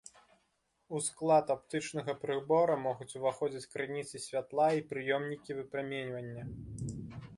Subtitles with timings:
[0.99, 6.43] У склад аптычнага прыбора могуць уваходзіць крыніцы святла і прыёмнікі выпраменьвання.